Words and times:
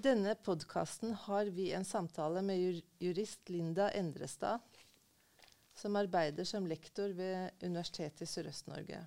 denne 0.00 0.34
podkasten 0.34 1.12
har 1.26 1.46
vi 1.52 1.70
en 1.76 1.84
samtale 1.84 2.42
med 2.42 2.82
jurist 2.98 3.48
Linda 3.48 3.90
Endrestad, 3.90 4.60
som 5.76 5.96
arbeider 5.96 6.44
som 6.44 6.66
lektor 6.66 7.12
ved 7.16 7.50
Universitetet 7.62 8.24
i 8.24 8.28
Sørøst-Norge. 8.30 9.00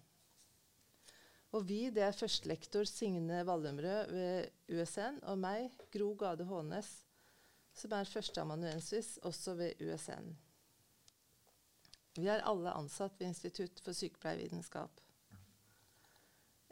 Og 1.54 1.66
vi, 1.70 1.90
det 1.94 2.04
er 2.06 2.18
førstelektor 2.18 2.86
Signe 2.90 3.44
Vallumrød 3.46 4.14
ved 4.14 4.50
USN, 4.74 5.20
og 5.30 5.38
meg, 5.42 5.74
Gro 5.94 6.14
Gade 6.20 6.46
Hånes, 6.50 6.92
som 7.74 7.94
er 7.98 8.10
førsteamanuensis 8.10 9.16
også 9.26 9.58
ved 9.58 9.82
USN. 9.82 10.34
Vi 12.18 12.30
er 12.30 12.46
alle 12.46 12.74
ansatt 12.78 13.18
ved 13.18 13.32
Institutt 13.32 13.82
for 13.82 13.98
sykepleiervitenskap. 13.98 15.02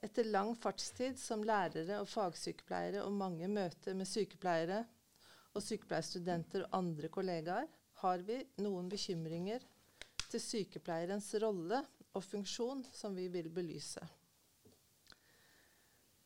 Etter 0.01 0.25
lang 0.25 0.55
fartstid 0.57 1.19
som 1.21 1.43
lærere 1.45 1.99
og 2.01 2.07
fagsykepleiere 2.09 3.03
og 3.05 3.13
mange 3.13 3.49
møter 3.51 3.93
med 3.97 4.09
sykepleiere 4.09 4.79
og 5.53 5.61
sykepleierstudenter 5.61 6.65
og 6.65 6.77
andre 6.79 7.09
kollegaer, 7.13 7.67
har 8.01 8.23
vi 8.25 8.39
noen 8.65 8.87
bekymringer 8.89 9.61
til 10.23 10.41
sykepleierens 10.41 11.27
rolle 11.43 11.83
og 12.15 12.25
funksjon 12.25 12.81
som 12.95 13.13
vi 13.13 13.27
vil 13.29 13.51
belyse. 13.53 14.01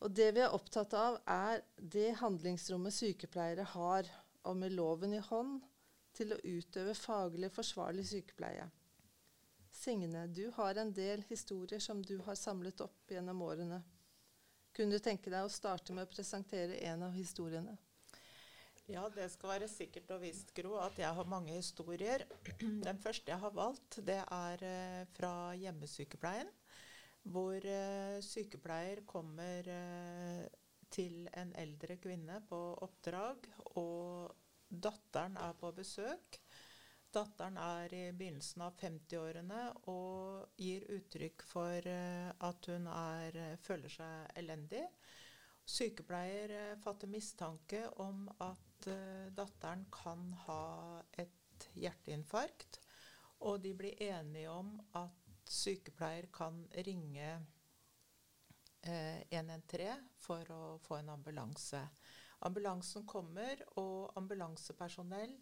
Og 0.05 0.13
det 0.13 0.29
vi 0.37 0.43
er 0.45 0.55
opptatt 0.55 0.93
av, 0.95 1.20
er 1.27 1.63
det 1.76 2.15
handlingsrommet 2.21 2.95
sykepleiere 2.95 3.65
har, 3.73 4.07
og 4.45 4.55
med 4.62 4.76
loven 4.77 5.17
i 5.17 5.23
hånd, 5.31 5.57
til 6.15 6.31
å 6.31 6.41
utøve 6.45 6.93
faglig 6.95 7.49
forsvarlig 7.51 8.05
sykepleie. 8.07 8.70
Signe, 9.75 10.27
du 10.27 10.48
har 10.55 10.76
en 10.79 10.93
del 10.95 11.21
historier 11.29 11.84
som 11.84 11.99
du 12.01 12.15
har 12.26 12.37
samlet 12.40 12.79
opp 12.81 13.12
gjennom 13.12 13.41
årene. 13.43 13.82
Kunne 14.76 14.95
du 14.98 15.04
tenke 15.04 15.32
deg 15.32 15.45
å 15.45 15.51
starte 15.51 15.93
med 15.93 16.07
å 16.07 16.12
presentere 16.12 16.79
en 16.87 17.04
av 17.07 17.15
historiene? 17.15 17.76
Ja, 18.87 19.07
det 19.09 19.27
skal 19.34 19.55
være 19.55 19.70
sikkert 19.71 20.12
og 20.13 20.21
visst, 20.21 20.51
Gro, 20.57 20.76
at 20.77 20.99
jeg 21.01 21.09
har 21.17 21.29
mange 21.29 21.55
historier. 21.57 22.23
Den 22.87 22.99
første 23.01 23.34
jeg 23.34 23.41
har 23.41 23.54
valgt, 23.55 23.99
det 24.05 24.20
er 24.21 24.65
eh, 24.67 25.07
fra 25.15 25.34
hjemmesykepleien. 25.57 26.51
Hvor 27.35 27.65
eh, 27.65 28.20
sykepleier 28.21 29.01
kommer 29.10 29.70
eh, 29.73 30.43
til 30.93 31.26
en 31.34 31.51
eldre 31.57 31.98
kvinne 31.98 32.39
på 32.45 32.62
oppdrag, 32.85 33.49
og 33.82 34.35
datteren 34.70 35.39
er 35.41 35.57
på 35.60 35.73
besøk. 35.76 36.45
Datteren 37.16 37.55
er 37.55 37.94
i 37.96 38.02
begynnelsen 38.12 38.60
av 38.66 38.74
50-årene 38.76 39.60
og 39.88 40.58
gir 40.60 40.84
uttrykk 40.98 41.46
for 41.48 41.88
eh, 41.88 42.32
at 42.44 42.68
hun 42.68 42.90
er, 42.91 43.38
eh, 43.40 43.54
føler 43.63 43.94
seg 43.94 44.34
elendig. 44.41 44.82
Sykepleier 45.63 46.52
eh, 46.52 46.74
fatter 46.84 47.07
mistanke 47.07 47.85
om 48.04 48.26
at 48.44 48.90
datteren 49.38 49.85
kan 49.96 50.27
ha 50.44 50.66
et 51.24 51.70
hjerteinfarkt. 51.80 52.82
Og 53.48 53.63
de 53.63 53.72
blir 53.79 53.96
enige 54.04 54.52
om 54.52 54.76
at 55.00 55.48
sykepleier 55.48 56.27
kan 56.35 56.66
ringe 56.84 57.32
113 58.85 60.04
for 60.22 60.52
å 60.52 60.62
få 60.84 61.00
en 61.00 61.16
ambulanse. 61.16 61.79
Ambulansen 62.46 63.07
kommer, 63.10 63.63
og 63.79 64.12
ambulansepersonell 64.19 65.34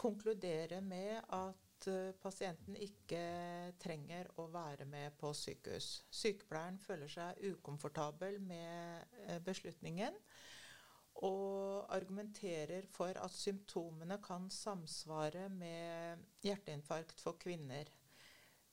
konkludere 0.00 0.80
med 0.80 1.18
at 1.36 1.88
uh, 1.90 2.12
pasienten 2.22 2.76
ikke 2.80 3.22
trenger 3.82 4.30
å 4.40 4.46
være 4.52 4.86
med 4.88 5.16
på 5.20 5.32
sykehus. 5.36 5.90
Sykepleieren 6.10 6.80
føler 6.80 7.10
seg 7.12 7.42
ukomfortabel 7.52 8.40
med 8.44 9.20
uh, 9.28 9.38
beslutningen 9.44 10.16
og 11.20 11.90
argumenterer 11.92 12.86
for 12.88 13.16
at 13.20 13.34
symptomene 13.34 14.16
kan 14.24 14.46
samsvare 14.50 15.48
med 15.52 16.22
hjerteinfarkt 16.46 17.20
for 17.20 17.36
kvinner. 17.40 17.90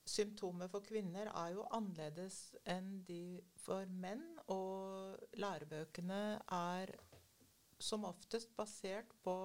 Symptomer 0.08 0.70
for 0.72 0.86
kvinner 0.88 1.28
er 1.34 1.56
jo 1.58 1.66
annerledes 1.76 2.38
enn 2.72 3.02
de 3.08 3.42
for 3.60 3.90
menn, 3.92 4.24
og 4.54 5.18
lærebøkene 5.36 6.22
er 6.56 6.94
som 7.84 8.08
oftest 8.08 8.56
basert 8.56 9.12
på 9.26 9.36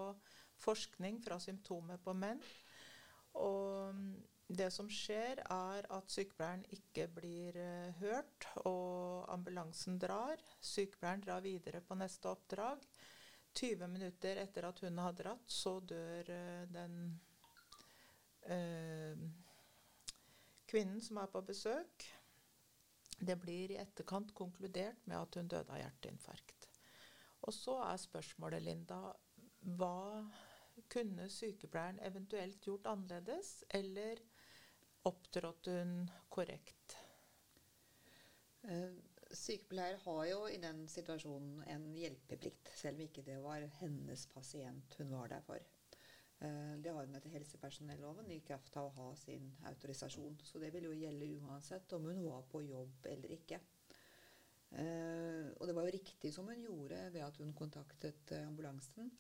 forskning 0.63 1.21
fra 1.25 1.39
symptomer 1.43 2.01
på 2.03 2.15
menn. 2.17 2.43
Og 3.41 3.99
det 4.53 4.69
som 4.75 4.89
skjer, 4.91 5.41
er 5.49 5.87
at 5.95 6.13
sykepleieren 6.13 6.65
ikke 6.77 7.07
blir 7.15 7.57
uh, 7.57 8.01
hørt, 8.03 8.49
og 8.69 9.31
ambulansen 9.33 9.99
drar. 10.03 10.41
Sykepleieren 10.61 11.25
drar 11.25 11.45
videre 11.45 11.81
på 11.81 11.97
neste 11.97 12.29
oppdrag. 12.33 12.83
20 13.57 13.89
minutter 13.93 14.41
etter 14.41 14.67
at 14.69 14.81
hun 14.85 15.01
har 15.01 15.17
dratt, 15.17 15.49
så 15.49 15.79
dør 15.81 16.33
uh, 16.33 16.67
den 16.73 16.99
uh, 18.51 19.25
kvinnen 20.69 21.01
som 21.05 21.23
er 21.23 21.33
på 21.33 21.45
besøk. 21.49 22.09
Det 23.23 23.39
blir 23.39 23.73
i 23.73 23.81
etterkant 23.81 24.35
konkludert 24.35 25.07
med 25.07 25.21
at 25.21 25.37
hun 25.39 25.49
døde 25.49 25.73
av 25.73 25.81
hjerteinfarkt. 25.81 26.69
Og 27.47 27.55
så 27.55 27.79
er 27.87 28.01
spørsmålet, 28.01 28.65
Linda, 28.67 29.01
hva 29.79 30.23
kunne 30.93 31.29
sykepleieren 31.33 32.01
eventuelt 32.05 32.67
gjort 32.67 32.87
annerledes, 32.87 33.65
eller 33.69 34.21
opptrådte 35.09 35.79
hun 35.79 36.11
korrekt? 36.29 36.97
Uh, 38.63 38.93
sykepleier 39.33 39.99
har 40.05 40.25
jo 40.29 40.47
i 40.47 40.61
den 40.63 40.85
situasjonen 40.89 41.65
en 41.73 41.89
hjelpeplikt, 41.97 42.71
selv 42.77 43.01
om 43.01 43.07
ikke 43.07 43.25
det 43.27 43.39
var 43.43 43.65
hennes 43.81 44.27
pasient 44.35 44.99
hun 45.01 45.11
var 45.17 45.33
der 45.33 45.43
for. 45.47 45.65
Uh, 46.43 46.77
det 46.85 46.93
har 46.93 47.07
hun 47.07 47.19
etter 47.19 47.35
helsepersonelloven 47.39 48.31
i 48.35 48.43
kraft 48.47 48.77
av 48.77 48.91
å 48.91 48.97
ha 49.01 49.09
sin 49.17 49.49
autorisasjon. 49.73 50.39
Så 50.45 50.63
det 50.63 50.73
vil 50.75 50.91
jo 50.91 50.97
gjelde 50.99 51.33
uansett 51.41 51.97
om 51.97 52.11
hun 52.11 52.23
var 52.27 52.45
på 52.53 52.63
jobb 52.67 53.11
eller 53.11 53.35
ikke. 53.39 53.61
Uh, 54.73 55.51
og 55.59 55.67
det 55.69 55.75
var 55.77 55.89
jo 55.89 55.99
riktig 55.99 56.33
som 56.35 56.47
hun 56.49 56.63
gjorde 56.65 57.03
ved 57.13 57.27
at 57.27 57.43
hun 57.43 57.53
kontaktet 57.57 58.33
ambulansen 58.39 59.11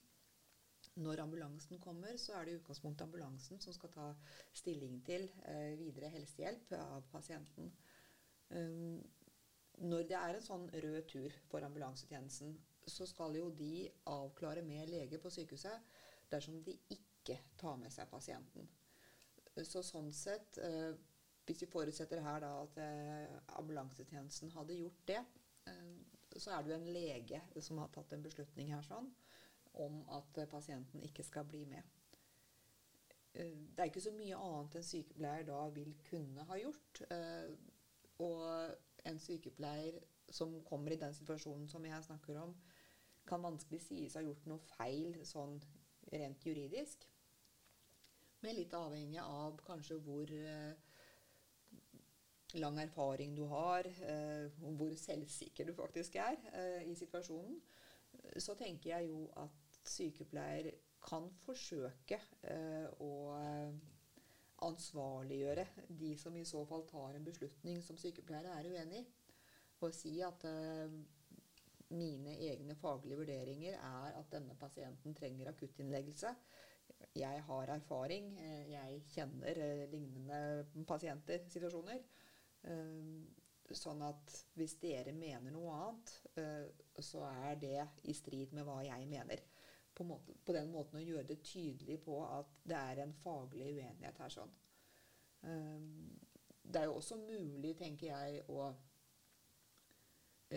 når 1.00 1.22
ambulansen 1.22 1.80
kommer, 1.80 2.16
så 2.20 2.36
er 2.36 2.44
det 2.44 2.52
i 2.52 2.58
utgangspunktet 2.60 3.06
ambulansen 3.06 3.60
som 3.60 3.72
skal 3.72 3.92
ta 3.94 4.08
stilling 4.52 4.98
til 5.06 5.24
eh, 5.48 5.72
videre 5.80 6.10
helsehjelp 6.12 6.74
av 6.76 7.06
pasienten. 7.12 7.72
Um, 8.52 8.98
når 9.80 10.04
det 10.10 10.18
er 10.18 10.36
en 10.36 10.44
sånn 10.44 10.66
rød 10.84 11.06
tur 11.08 11.38
for 11.48 11.64
ambulansetjenesten, 11.64 12.52
så 12.86 13.06
skal 13.08 13.38
jo 13.38 13.48
de 13.56 13.88
avklare 14.10 14.62
med 14.66 14.90
lege 14.90 15.20
på 15.22 15.30
sykehuset 15.32 15.86
dersom 16.32 16.60
de 16.66 16.76
ikke 16.92 17.38
tar 17.60 17.78
med 17.80 17.92
seg 17.94 18.10
pasienten. 18.10 18.68
Så 19.64 19.82
sånn 19.86 20.10
sett, 20.16 20.58
eh, 20.58 20.92
hvis 21.46 21.64
vi 21.64 21.70
forutsetter 21.72 22.20
her 22.24 22.44
da 22.44 22.52
at 22.62 22.78
eh, 22.82 23.40
ambulansetjenesten 23.60 24.52
hadde 24.56 24.76
gjort 24.76 25.02
det, 25.08 25.20
eh, 25.70 25.90
så 26.36 26.52
er 26.52 26.62
det 26.62 26.72
jo 26.72 26.78
en 26.78 26.92
lege 26.92 27.42
som 27.60 27.80
har 27.80 27.92
tatt 27.94 28.12
en 28.12 28.24
beslutning 28.24 28.72
her 28.74 28.84
sånn 28.86 29.10
om 29.74 30.02
at 30.12 30.48
pasienten 30.50 31.02
ikke 31.02 31.24
skal 31.24 31.44
bli 31.48 31.64
med. 31.64 31.82
Eh, 33.34 33.44
det 33.44 33.78
er 33.78 33.84
ikke 33.90 34.04
så 34.04 34.12
mye 34.12 34.36
annet 34.36 34.76
en 34.76 34.86
sykepleier 34.86 35.46
da 35.48 35.60
vil 35.74 35.94
kunne 36.08 36.44
ha 36.48 36.58
gjort. 36.60 37.02
Eh, 37.10 37.54
og 38.22 39.08
en 39.08 39.20
sykepleier 39.20 39.98
som 40.32 40.60
kommer 40.64 40.92
i 40.92 41.00
den 41.00 41.14
situasjonen 41.14 41.68
som 41.68 41.84
jeg 41.86 42.04
snakker 42.04 42.38
om, 42.40 42.54
kan 43.26 43.42
vanskelig 43.42 43.80
sies 43.84 44.16
å 44.16 44.20
ha 44.20 44.26
gjort 44.26 44.46
noe 44.50 44.62
feil 44.76 45.16
sånn 45.26 45.58
rent 46.12 46.46
juridisk. 46.46 47.06
Men 48.42 48.56
litt 48.58 48.72
avhengig 48.74 49.22
av 49.22 49.60
kanskje 49.66 50.00
hvor 50.02 50.30
eh, 50.34 50.72
lang 52.58 52.78
erfaring 52.82 53.36
du 53.36 53.46
har, 53.48 53.86
hvor 54.76 54.92
selvsikker 55.00 55.70
du 55.70 55.72
faktisk 55.72 56.18
er 56.20 56.36
i 56.84 56.92
situasjonen, 56.98 57.54
så 58.36 58.52
tenker 58.60 58.90
jeg 58.90 59.08
jo 59.08 59.22
at 59.40 59.61
sykepleier 59.88 60.70
kan 61.02 61.26
forsøke 61.42 62.20
eh, 62.46 62.86
å 63.02 63.12
ansvarliggjøre 64.66 65.64
de 65.88 66.12
som 66.18 66.36
i 66.38 66.44
så 66.46 66.62
fall 66.68 66.84
tar 66.90 67.16
en 67.16 67.26
beslutning 67.26 67.82
som 67.84 67.98
sykepleiere 67.98 68.54
er 68.60 68.70
uenig 68.70 69.02
i. 69.02 69.08
Og 69.82 69.94
si 69.96 70.14
at 70.22 70.44
eh, 70.46 70.92
mine 71.92 72.36
egne 72.46 72.76
faglige 72.78 73.18
vurderinger 73.18 73.78
er 73.78 74.18
at 74.20 74.30
denne 74.32 74.54
pasienten 74.60 75.16
trenger 75.18 75.50
akuttinnleggelse. 75.50 76.30
Jeg 77.18 77.42
har 77.48 77.74
erfaring, 77.74 78.36
eh, 78.38 78.70
jeg 78.70 79.02
kjenner 79.10 79.62
eh, 79.66 79.86
lignende 79.90 80.84
pasienter, 80.86 81.42
situasjoner. 81.50 82.04
Eh, 82.70 83.72
sånn 83.72 84.02
at 84.04 84.36
hvis 84.58 84.76
dere 84.82 85.14
mener 85.16 85.54
noe 85.54 85.74
annet, 85.74 86.14
eh, 86.38 87.02
så 87.02 87.24
er 87.30 87.58
det 87.58 87.88
i 88.06 88.14
strid 88.14 88.54
med 88.54 88.68
hva 88.68 88.82
jeg 88.86 89.08
mener 89.10 89.42
på, 90.02 90.08
måte, 90.08 90.34
på, 90.44 90.54
den 90.56 90.70
måten 90.74 90.98
å 90.98 91.04
gjøre 91.04 91.28
det 91.28 91.42
tydelig 91.46 92.00
på 92.04 92.18
at 92.26 92.54
det 92.68 92.78
er 92.78 93.02
en 93.02 93.14
faglig 93.22 93.68
uenighet 93.76 94.18
her. 94.18 94.32
sånn. 94.34 94.54
Um, 95.42 96.18
det 96.62 96.80
er 96.80 96.88
jo 96.88 96.96
også 96.98 97.18
mulig, 97.20 97.76
tenker 97.78 98.10
jeg, 98.10 98.42
å 98.50 98.72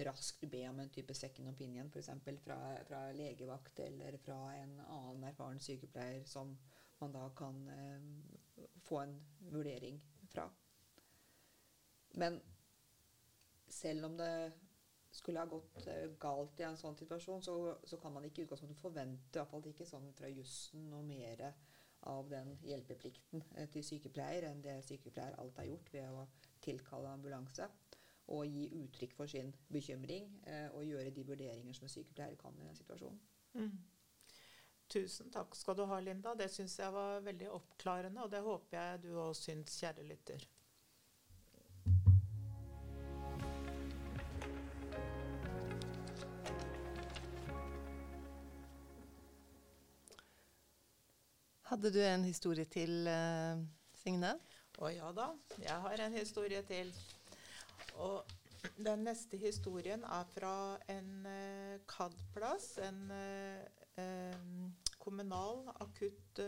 raskt 0.05 0.43
be 0.51 0.65
om 0.69 0.79
en 0.79 0.91
type 0.91 1.13
second 1.15 1.49
opinion, 1.53 1.87
f.eks. 1.93 2.09
Fra, 2.43 2.57
fra 2.87 3.01
legevakt 3.15 3.79
eller 3.85 4.17
fra 4.19 4.39
en 4.57 4.75
annen 4.81 5.23
erfaren 5.29 5.61
sykepleier 5.63 6.25
som 6.27 6.51
man 6.99 7.15
da 7.15 7.29
kan 7.37 7.61
eh, 7.71 8.67
få 8.83 8.99
en 9.03 9.15
vurdering 9.53 10.01
fra. 10.33 10.49
Men 12.19 12.41
selv 13.71 14.09
om 14.09 14.17
det 14.17 14.51
skulle 15.15 15.41
ha 15.41 15.49
gått 15.49 15.87
eh, 15.91 16.09
galt 16.21 16.59
i 16.59 16.67
en 16.67 16.77
sånn 16.79 16.97
situasjon, 16.99 17.43
så, 17.45 17.55
så 17.87 17.99
kan 18.01 18.13
man 18.15 18.27
ikke 18.27 18.43
i 18.43 18.47
utgangspunktet 18.47 18.81
forvente, 18.81 19.45
i 19.45 19.71
ikke 19.71 19.87
sånn 19.87 20.11
fra 20.17 20.31
jussen, 20.31 20.89
noe 20.91 21.05
mer 21.07 21.47
av 22.05 22.29
den 22.29 22.53
hjelpeplikten 22.65 23.43
eh, 23.55 23.69
til 23.73 23.85
sykepleier 23.85 24.49
enn 24.49 24.61
det 24.65 24.77
sykepleier 24.85 25.37
alt 25.41 25.57
har 25.61 25.69
gjort 25.69 25.91
ved 25.93 26.11
å 26.11 26.25
tilkalle 26.65 27.13
ambulanse 27.15 27.69
og 28.33 28.45
gi 28.49 28.67
uttrykk 28.81 29.13
for 29.13 29.29
sin 29.29 29.51
bekymring 29.71 30.29
eh, 30.49 30.67
og 30.73 30.85
gjøre 30.85 31.13
de 31.13 31.25
vurderinger 31.27 31.77
som 31.77 31.87
en 31.87 31.93
sykepleier 31.93 32.37
kan 32.41 32.57
i 32.57 32.65
den 32.65 32.77
situasjonen. 32.77 33.19
Mm. 33.55 33.75
Tusen 34.89 35.31
takk 35.33 35.55
skal 35.57 35.77
du 35.77 35.85
ha, 35.89 35.99
Linda. 36.01 36.35
Det 36.37 36.49
syns 36.53 36.77
jeg 36.79 36.93
var 36.93 37.23
veldig 37.25 37.49
oppklarende, 37.53 38.25
og 38.25 38.33
det 38.33 38.41
håper 38.45 38.77
jeg 38.77 39.01
du 39.05 39.11
òg 39.17 39.33
syns, 39.37 39.79
kjære 39.81 40.05
lytter. 40.05 40.45
Hadde 51.75 51.89
du 51.91 51.99
en 51.99 52.21
historie 52.23 52.63
til, 52.71 53.03
uh, 53.03 53.59
Signe? 53.99 54.29
Å 54.79 54.87
ja 54.95 55.09
da, 55.11 55.25
jeg 55.59 55.75
har 55.83 56.03
en 56.05 56.13
historie 56.15 56.61
til. 56.63 56.93
Og 57.99 58.31
den 58.79 59.03
neste 59.03 59.35
historien 59.41 60.05
er 60.07 60.29
fra 60.31 60.53
en 60.93 61.09
uh, 61.27 61.73
CAD-plass. 61.91 62.69
en 62.79 63.11
uh, 63.11 64.71
kommunal 65.03 65.67
akutt 65.83 66.39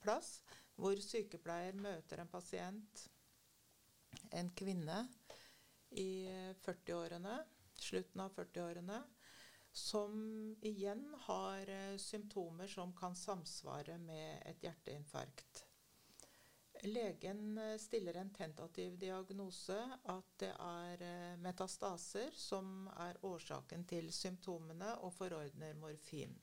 plass, 0.00 0.32
hvor 0.80 0.96
sykepleier 1.04 1.76
møter 1.76 2.24
en 2.24 2.32
pasient, 2.32 3.04
en 4.32 4.48
kvinne 4.56 5.02
i 6.00 6.08
40-årene, 6.64 7.36
slutten 7.76 8.24
av 8.24 8.32
40-årene, 8.40 9.04
som 9.78 10.18
igjen 10.66 11.06
har 11.28 11.70
symptomer 12.02 12.68
som 12.68 12.92
kan 12.98 13.16
samsvare 13.16 13.98
med 14.02 14.42
et 14.50 14.66
hjerteinfarkt. 14.66 15.68
Legen 16.82 17.58
eh, 17.58 17.78
stiller 17.78 18.14
en 18.14 18.30
tentativ 18.30 18.98
diagnose 18.98 19.78
at 20.04 20.34
det 20.38 20.50
er 20.62 21.02
eh, 21.02 21.38
metastaser 21.42 22.30
som 22.34 22.88
er 23.02 23.18
årsaken 23.26 23.84
til 23.88 24.12
symptomene, 24.14 24.94
og 25.02 25.12
forordner 25.16 25.74
morfin. 25.74 26.36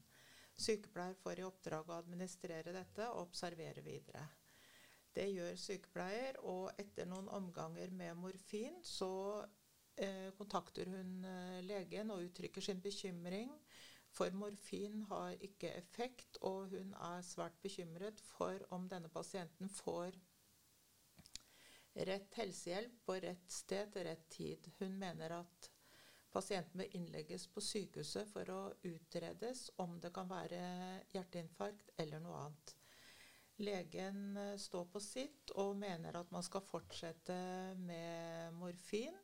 Sykepleier 0.56 1.16
får 1.20 1.40
i 1.40 1.46
oppdrag 1.48 1.90
å 1.90 2.00
administrere 2.00 2.74
dette 2.76 3.08
og 3.12 3.30
observere 3.30 3.84
videre. 3.84 4.26
Det 5.16 5.30
gjør 5.32 5.56
sykepleier, 5.60 6.40
og 6.44 6.72
etter 6.80 7.08
noen 7.08 7.30
omganger 7.32 7.92
med 7.96 8.20
morfin 8.20 8.82
så 8.84 9.14
eh, 9.44 9.65
kontakter 10.38 10.90
hun 10.92 11.26
eh, 11.26 11.62
legen 11.66 12.12
og 12.12 12.24
uttrykker 12.28 12.62
sin 12.62 12.82
bekymring. 12.84 13.52
For 14.16 14.32
morfin 14.32 15.02
har 15.10 15.36
ikke 15.44 15.74
effekt, 15.76 16.38
og 16.42 16.70
hun 16.72 16.94
er 16.94 17.24
svært 17.26 17.58
bekymret 17.64 18.22
for 18.24 18.62
om 18.76 18.88
denne 18.92 19.12
pasienten 19.12 19.70
får 19.70 20.16
rett 22.08 22.38
helsehjelp 22.40 22.96
på 23.08 23.18
rett 23.24 23.52
sted 23.52 23.92
til 23.92 24.08
rett 24.08 24.30
tid. 24.32 24.70
Hun 24.80 24.96
mener 25.00 25.36
at 25.42 25.70
pasienten 26.32 26.80
bør 26.80 26.96
innlegges 26.96 27.48
på 27.52 27.64
sykehuset 27.64 28.32
for 28.32 28.52
å 28.52 28.62
utredes 28.88 29.70
om 29.84 30.00
det 30.04 30.12
kan 30.16 30.32
være 30.32 30.64
hjerteinfarkt 31.14 31.92
eller 32.00 32.24
noe 32.24 32.42
annet. 32.46 32.76
Legen 33.64 34.36
eh, 34.38 34.56
står 34.60 34.90
på 34.92 35.00
sitt 35.00 35.52
og 35.60 35.78
mener 35.80 36.20
at 36.20 36.32
man 36.36 36.44
skal 36.44 36.64
fortsette 36.68 37.36
med 37.80 38.56
morfin. 38.60 39.16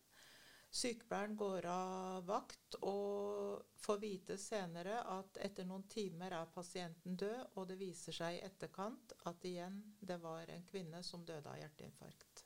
Sykepleieren 0.72 1.36
går 1.36 1.66
av 1.68 2.26
vakt 2.26 2.78
og 2.88 3.66
får 3.84 3.98
vite 4.00 4.38
senere 4.40 5.02
at 5.12 5.36
etter 5.44 5.68
noen 5.68 5.84
timer 5.92 6.32
er 6.38 6.54
pasienten 6.56 7.18
død, 7.20 7.58
og 7.60 7.68
det 7.68 7.76
viser 7.82 8.16
seg 8.16 8.38
i 8.38 8.46
etterkant 8.48 9.12
at 9.28 9.44
igjen 9.50 9.82
det 10.00 10.16
var 10.24 10.48
en 10.48 10.64
kvinne 10.70 11.04
som 11.04 11.26
døde 11.28 11.52
av 11.52 11.60
hjerteinfarkt. 11.60 12.46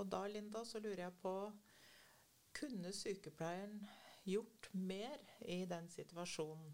Og 0.00 0.08
da, 0.08 0.22
Linda, 0.32 0.64
så 0.64 0.80
lurer 0.80 1.04
jeg 1.04 1.18
på 1.20 1.34
Kunne 2.56 2.90
sykepleieren 2.96 3.82
gjort 4.26 4.70
mer 4.72 5.20
i 5.44 5.66
den 5.68 5.86
situasjonen? 5.92 6.72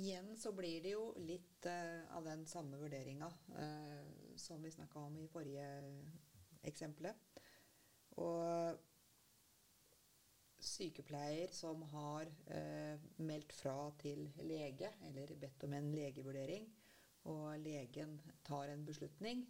Igjen 0.00 0.36
så 0.38 0.52
blir 0.52 0.84
det 0.84 0.92
jo 0.92 1.06
litt 1.24 1.66
uh, 1.66 2.04
av 2.16 2.28
den 2.28 2.44
samme 2.46 2.78
vurderinga 2.78 3.26
uh, 3.56 4.36
som 4.38 4.62
vi 4.62 4.70
snakka 4.70 5.00
om 5.08 5.16
i 5.18 5.26
forrige 5.28 5.66
eksempelet. 6.68 7.40
Og 8.18 8.78
sykepleier 10.60 11.52
som 11.54 11.82
har 11.92 12.28
eh, 12.52 13.00
meldt 13.22 13.52
fra 13.56 13.90
til 14.00 14.26
lege, 14.42 14.90
eller 15.08 15.36
bedt 15.40 15.64
om 15.64 15.76
en 15.78 15.92
legevurdering, 15.94 16.66
og 17.30 17.58
legen 17.60 18.18
tar 18.44 18.72
en 18.72 18.84
beslutning, 18.86 19.44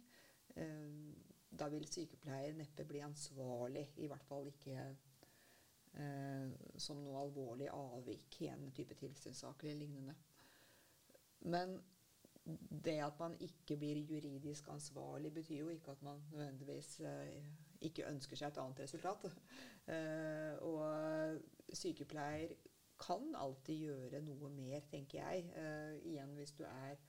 da 1.51 1.67
vil 1.71 1.87
sykepleier 1.87 2.55
neppe 2.55 2.85
bli 2.87 2.99
ansvarlig, 3.03 3.85
i 4.03 4.07
hvert 4.11 4.25
fall 4.27 4.47
ikke 4.49 4.75
eh, 4.81 6.51
som 6.79 7.01
noe 7.03 7.23
alvorlig 7.25 7.69
avvik 7.75 8.41
i 8.43 8.49
en 8.51 8.69
type 8.75 8.95
tilsynssak 8.99 9.65
eller 9.65 9.79
lignende. 9.83 10.15
Men 11.51 11.79
det 12.85 12.97
at 13.05 13.19
man 13.19 13.35
ikke 13.39 13.77
blir 13.77 13.97
juridisk 13.97 14.67
ansvarlig, 14.67 15.33
betyr 15.33 15.57
jo 15.57 15.69
ikke 15.69 15.91
at 15.91 16.01
man 16.01 16.23
nødvendigvis 16.31 16.99
eh, 16.99 17.43
ikke 17.81 18.07
ønsker 18.09 18.35
seg 18.35 18.47
et 18.47 18.57
annet 18.57 18.79
resultat. 18.79 19.29
Eh, 19.91 20.57
og 20.61 21.39
sykepleier 21.73 22.51
kan 23.01 23.33
alltid 23.35 23.79
gjøre 23.81 24.19
noe 24.21 24.49
mer, 24.53 24.83
tenker 24.91 25.17
jeg. 25.17 25.47
Eh, 25.57 25.95
igjen 26.11 26.35
hvis 26.37 26.51
du 26.53 26.61
er 26.63 26.99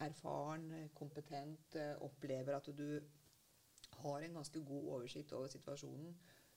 erfaren, 0.00 0.70
kompetent, 0.94 1.76
opplever 2.00 2.56
at 2.56 2.70
du 2.78 3.00
har 4.04 4.22
en 4.22 4.38
ganske 4.38 4.62
god 4.64 4.86
oversikt 4.94 5.32
over 5.32 5.50
situasjonen. 5.50 6.14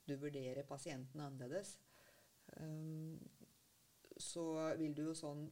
Du 0.08 0.16
vurderer 0.16 0.64
pasienten 0.70 1.20
annerledes. 1.20 1.80
Så 4.18 4.46
vil 4.78 4.96
du 4.96 5.04
jo 5.10 5.18
sånn 5.18 5.50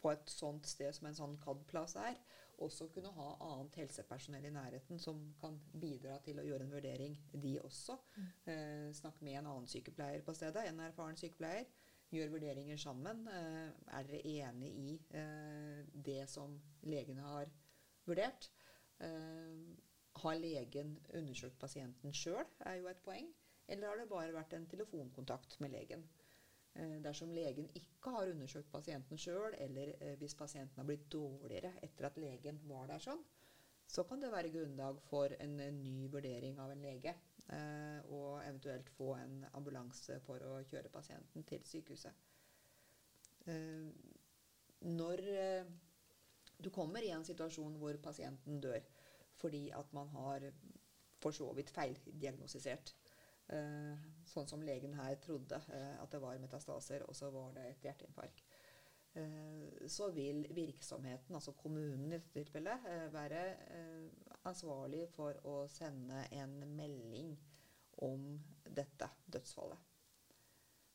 på 0.00 0.12
et 0.12 0.30
sånt 0.30 0.66
sted 0.68 0.94
som 0.94 1.08
en 1.08 1.18
sånn 1.18 1.38
CAD-plass 1.42 1.96
er, 2.02 2.18
også 2.64 2.88
kunne 2.92 3.12
ha 3.12 3.26
annet 3.44 3.76
helsepersonell 3.82 4.46
i 4.48 4.52
nærheten 4.54 5.00
som 5.00 5.18
kan 5.40 5.58
bidra 5.76 6.16
til 6.24 6.40
å 6.40 6.44
gjøre 6.46 6.64
en 6.64 6.72
vurdering, 6.72 7.18
de 7.32 7.56
også. 7.60 7.98
Mm. 8.16 8.30
Eh, 8.52 8.86
snakk 8.96 9.20
med 9.20 9.40
en 9.40 9.50
annen 9.52 9.68
sykepleier 9.68 10.24
på 10.24 10.34
stedet, 10.36 10.64
en 10.64 10.80
erfaren 10.86 11.20
sykepleier 11.20 11.68
gjør 12.14 12.32
vurderinger 12.36 12.80
sammen. 12.80 13.26
Eh, 13.28 13.72
er 13.98 14.08
dere 14.08 14.36
enig 14.48 14.72
i 14.82 14.92
eh, 15.18 15.82
det 16.08 16.22
som 16.32 16.56
legene 16.86 17.26
har 17.26 17.50
vurdert? 18.06 18.50
Eh, 19.04 19.66
har 20.16 20.38
legen 20.40 20.96
undersøkt 21.14 21.58
pasienten 21.60 22.14
sjøl, 22.16 22.46
er 22.64 22.80
jo 22.80 22.88
et 22.88 23.02
poeng. 23.04 23.28
Eller 23.68 23.90
har 23.90 23.98
det 23.98 24.08
bare 24.08 24.34
vært 24.34 24.54
en 24.56 24.68
telefonkontakt 24.70 25.58
med 25.60 25.74
legen? 25.74 26.06
Dersom 27.04 27.30
legen 27.32 27.70
ikke 27.78 28.12
har 28.12 28.28
undersøkt 28.28 28.68
pasienten 28.72 29.18
sjøl, 29.20 29.54
eller 29.64 29.94
hvis 30.20 30.34
pasienten 30.36 30.76
har 30.80 30.88
blitt 30.88 31.06
dårligere 31.12 31.70
etter 31.86 32.10
at 32.10 32.18
legen 32.20 32.58
var 32.68 32.90
der 32.90 33.00
sånn, 33.00 33.22
så 33.86 34.04
kan 34.04 34.20
det 34.20 34.32
være 34.32 34.50
grunnlag 34.50 34.98
for 35.06 35.32
en, 35.40 35.56
ny 35.82 36.08
vurdering 36.10 36.58
av 36.62 36.72
en 36.74 36.82
lege. 36.82 37.14
Eh, 37.46 37.98
og 38.10 38.40
eventuelt 38.42 38.88
få 38.96 39.12
en 39.20 39.44
ambulanse 39.54 40.18
for 40.24 40.42
å 40.42 40.56
kjøre 40.66 40.90
pasienten 40.90 41.44
til 41.46 41.62
sykehuset. 41.68 42.24
Eh, 43.46 43.92
når 44.90 45.22
eh, 45.30 45.68
du 46.58 46.72
kommer 46.74 47.06
i 47.06 47.12
en 47.14 47.26
situasjon 47.26 47.78
hvor 47.78 47.98
pasienten 48.02 48.58
dør 48.64 48.82
fordi 49.36 49.68
at 49.76 49.92
man 49.94 50.08
har 50.16 50.48
for 51.20 51.34
så 51.36 51.46
vidt 51.54 51.70
feildiagnostisert, 51.70 52.94
sånn 54.26 54.48
som 54.50 54.62
legen 54.66 54.96
her 54.98 55.16
trodde 55.22 55.58
at 55.72 56.12
det 56.12 56.20
var 56.22 56.38
metastaser, 56.42 57.04
og 57.06 57.16
så 57.16 57.30
var 57.34 57.52
det 57.56 57.66
et 57.70 57.84
hjerteinfarkt, 57.86 58.42
så 59.88 60.10
vil 60.12 60.42
virksomheten, 60.52 61.34
altså 61.38 61.54
kommunen 61.56 62.04
i 62.04 62.18
dette 62.18 62.34
tilfellet, 62.34 62.88
være 63.14 63.44
ansvarlig 64.44 65.06
for 65.14 65.38
å 65.48 65.54
sende 65.72 66.26
en 66.36 66.58
melding 66.76 67.32
om 68.04 68.34
dette 68.76 69.08
dødsfallet. 69.32 69.86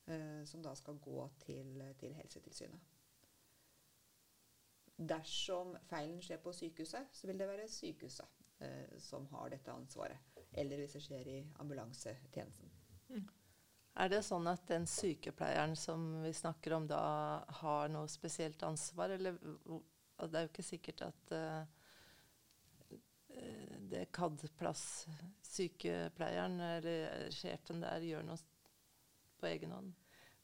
Eh, 0.05 0.43
som 0.45 0.61
da 0.61 0.75
skal 0.75 0.97
gå 0.99 1.29
til, 1.39 1.83
til, 1.99 2.13
Helsetilsynet. 2.17 2.79
Dersom 4.97 5.75
feilen 5.89 6.21
skjer 6.21 6.41
på 6.41 6.53
sykehuset, 6.53 7.13
så 7.13 7.29
vil 7.29 7.39
det 7.39 7.47
være 7.49 7.69
sykehuset 7.69 8.41
eh, 8.65 8.97
som 9.01 9.27
har 9.33 9.53
dette 9.53 9.73
ansvaret. 9.73 10.17
Eller 10.51 10.81
hvis 10.81 10.97
det 10.97 11.03
skjer 11.05 11.29
i 11.29 11.37
ambulansetjenesten. 11.63 12.70
Er 14.01 14.09
det 14.09 14.21
sånn 14.23 14.47
at 14.47 14.67
den 14.69 14.87
sykepleieren 14.87 15.75
som 15.75 16.23
vi 16.23 16.33
snakker 16.33 16.73
om 16.77 16.87
da, 16.87 17.43
har 17.61 17.89
noe 17.91 18.07
spesielt 18.09 18.63
ansvar, 18.63 19.09
eller 19.17 19.33
Det 20.21 20.37
er 20.37 20.41
jo 20.45 20.49
ikke 20.51 20.63
sikkert 20.63 21.01
at 21.01 21.31
eh, 21.33 21.65
det 23.91 24.11
KAD-plass-sykepleieren 24.13 26.59
eller 26.61 27.31
sjefen 27.33 27.81
der 27.81 28.01
gjør 28.05 28.23
noe 28.27 28.37
på 29.41 29.47
egen 29.49 29.71
hånd. 29.73 29.89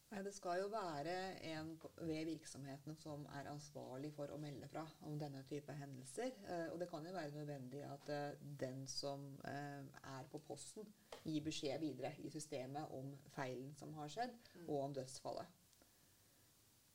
Nei, 0.09 0.23
Det 0.23 0.31
skal 0.33 0.61
jo 0.61 0.67
være 0.71 1.13
en 1.43 1.73
ved 1.97 2.25
virksomheten 2.25 2.95
som 2.95 3.25
er 3.35 3.49
ansvarlig 3.51 4.13
for 4.15 4.31
å 4.31 4.39
melde 4.39 4.69
fra 4.71 4.85
om 5.03 5.17
denne 5.19 5.41
type 5.49 5.73
hendelser. 5.75 6.31
Eh, 6.47 6.67
og 6.71 6.79
det 6.79 6.87
kan 6.89 7.05
jo 7.05 7.11
være 7.15 7.35
nødvendig 7.35 7.81
at 7.83 8.11
eh, 8.15 8.45
den 8.59 8.85
som 8.87 9.25
eh, 9.43 9.83
er 10.15 10.29
på 10.31 10.39
posten, 10.47 10.87
gir 11.25 11.43
beskjed 11.43 11.83
videre 11.83 12.13
i 12.23 12.31
systemet 12.31 12.93
om 12.95 13.11
feilen 13.35 13.73
som 13.75 13.91
har 13.99 14.13
skjedd, 14.13 14.37
og 14.67 14.77
om 14.85 14.95
dødsfallet. 14.95 15.57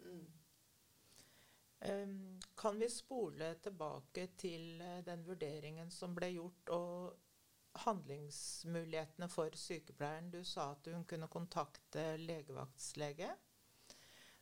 Mm. 0.02 0.30
Kan 2.58 2.78
vi 2.78 2.88
spole 2.88 3.54
tilbake 3.62 4.28
til 4.38 4.82
den 5.06 5.24
vurderingen 5.26 5.90
som 5.90 6.14
ble 6.14 6.28
gjort, 6.30 6.70
og 6.70 7.31
handlingsmulighetene 7.74 9.28
for 9.28 9.56
sykepleieren? 9.56 10.30
Du 10.30 10.44
sa 10.44 10.72
at 10.72 10.86
hun 10.92 11.04
kunne 11.04 11.28
kontakte 11.28 12.16
legevaktslege. 12.20 13.32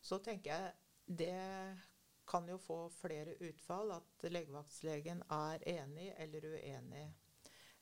Så 0.01 0.19
tenker 0.19 0.51
jeg 0.51 0.73
det 1.07 1.81
kan 2.31 2.47
jo 2.49 2.59
få 2.63 2.85
flere 2.95 3.35
utfall, 3.43 3.91
at 3.97 4.31
legevaktslegen 4.31 5.25
er 5.35 5.65
enig 5.69 6.13
eller 6.17 6.47
uenig. 6.53 7.09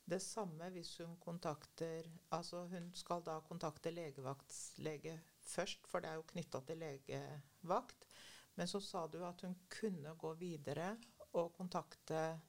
Det 0.09 0.17
samme 0.25 0.71
hvis 0.73 0.95
hun 0.97 1.19
kontakter 1.21 2.07
Altså 2.33 2.63
hun 2.71 2.87
skal 2.97 3.21
da 3.21 3.35
kontakte 3.45 3.91
legevaktslege 3.93 5.19
først, 5.45 5.85
for 5.87 6.01
det 6.01 6.09
er 6.09 6.17
jo 6.17 6.25
knytta 6.31 6.61
til 6.65 6.81
legevakt. 6.81 8.07
Men 8.55 8.67
så 8.67 8.81
sa 8.81 9.05
du 9.07 9.21
at 9.25 9.41
hun 9.45 9.53
kunne 9.69 10.15
gå 10.17 10.33
videre 10.41 10.95
og 11.37 11.53
kontakte 11.53 12.39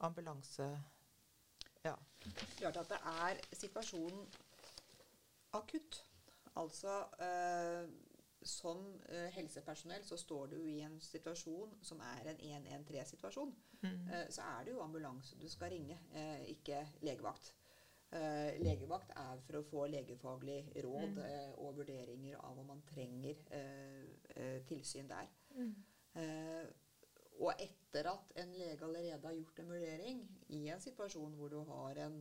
ambulanse. 0.00 0.70
Ja. 1.84 1.94
Klart 2.58 2.76
at 2.76 2.88
det 2.88 2.98
er 3.12 3.40
situasjonen 3.56 4.26
akutt. 5.58 6.02
Altså 6.60 6.94
eh, 7.24 7.88
som 8.44 8.82
eh, 9.08 9.28
helsepersonell 9.36 10.04
så 10.04 10.16
står 10.20 10.46
du 10.52 10.56
i 10.66 10.80
en 10.84 10.98
situasjon 11.00 11.76
som 11.82 12.00
er 12.04 12.32
en 12.32 12.40
113-situasjon. 12.42 13.52
Mm. 13.82 14.08
Eh, 14.12 14.26
så 14.34 14.42
er 14.58 14.64
det 14.66 14.74
jo 14.74 14.82
ambulanse 14.84 15.38
du 15.40 15.48
skal 15.48 15.70
ringe, 15.72 15.98
eh, 16.12 16.44
ikke 16.52 16.82
legevakt. 17.06 17.52
Eh, 18.12 18.58
legevakt 18.60 19.14
er 19.16 19.40
for 19.46 19.60
å 19.60 19.64
få 19.64 19.86
legefaglig 19.88 20.58
råd 20.84 21.14
Mm. 21.16 21.22
eh, 21.24 21.52
og 21.58 21.76
vurderinger 21.76 22.36
av 22.44 22.58
om 22.58 22.66
man 22.66 22.82
trenger 22.82 23.34
tilsyn 24.68 25.08
der. 25.08 25.28
Mm. 25.54 25.74
Og 27.40 27.52
etter 27.56 28.08
at 28.10 28.32
en 28.42 28.52
lege 28.54 28.84
allerede 28.84 29.26
har 29.26 29.34
gjort 29.34 29.58
en 29.62 29.72
vurdering 29.72 30.22
i 30.52 30.66
en 30.70 30.82
situasjon 30.82 31.34
hvor 31.38 31.52
du 31.52 31.58
har 31.68 32.04
en 32.04 32.20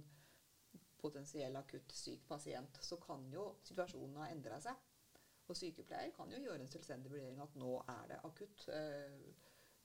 potensiell 1.02 1.56
akutt 1.58 1.94
syk 1.98 2.24
pasient, 2.30 2.78
så 2.82 2.98
kan 3.02 3.26
jo 3.34 3.48
situasjonen 3.66 4.22
ha 4.22 4.30
endra 4.32 4.60
seg. 4.62 4.78
Og 5.50 5.58
sykepleier 5.58 6.14
kan 6.16 6.32
jo 6.32 6.40
gjøre 6.40 6.64
en 6.64 6.72
selvstendig 6.72 7.12
vurdering 7.12 7.42
at 7.44 7.56
nå 7.60 7.72
er 7.92 8.12
det 8.14 8.20
akutt. 8.28 8.68
Eh, 8.72 9.18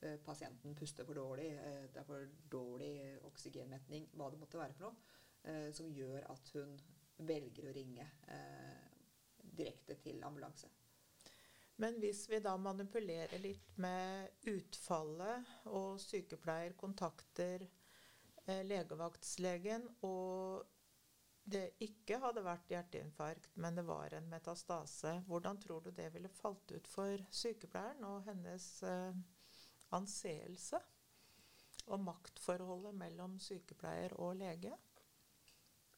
eh, 0.04 0.18
pasienten 0.22 0.76
puster 0.78 1.08
for 1.08 1.18
dårlig, 1.18 1.48
eh, 1.56 1.86
det 1.92 2.02
er 2.02 2.08
for 2.08 2.28
dårlig 2.52 2.92
oksygenmetning, 3.26 4.10
hva 4.14 4.30
det 4.30 4.40
måtte 4.42 4.60
være 4.60 4.76
for 4.76 4.88
noe, 4.88 5.14
som 5.70 5.86
gjør 5.94 6.24
at 6.32 6.48
hun 6.56 6.72
velger 7.22 7.68
å 7.68 7.74
ringe 7.76 8.02
direkte 9.56 9.94
til 10.02 10.24
ambulanse. 10.26 10.66
Men 11.76 11.98
hvis 12.00 12.22
vi 12.30 12.38
da 12.40 12.54
manipulerer 12.56 13.40
litt 13.42 13.74
med 13.82 14.48
utfallet, 14.48 15.50
og 15.68 16.00
sykepleier 16.00 16.72
kontakter 16.80 17.66
eh, 17.66 18.62
legevaktslegen, 18.64 19.84
og 20.08 20.64
det 21.46 21.76
ikke 21.84 22.18
hadde 22.22 22.42
vært 22.42 22.72
hjerteinfarkt, 22.72 23.52
men 23.60 23.76
det 23.76 23.84
var 23.86 24.16
en 24.16 24.30
metastase, 24.32 25.18
hvordan 25.28 25.60
tror 25.62 25.84
du 25.84 25.92
det 25.94 26.08
ville 26.14 26.32
falt 26.32 26.72
ut 26.72 26.88
for 26.90 27.20
sykepleieren 27.30 28.08
og 28.08 28.24
hennes 28.30 28.70
eh, 28.82 29.20
anseelse? 29.94 30.80
Og 31.86 32.00
maktforholdet 32.02 32.96
mellom 32.98 33.36
sykepleier 33.38 34.16
og 34.18 34.40
lege? 34.40 34.72